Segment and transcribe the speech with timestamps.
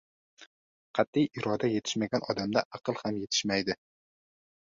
[0.99, 3.77] Qat’iy iroda yetishmagan odamda aql ham yetishmaydi.